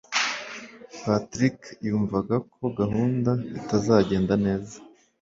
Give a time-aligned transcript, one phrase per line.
[1.03, 4.75] patrick yumvaga ko gahunda itazagenda neza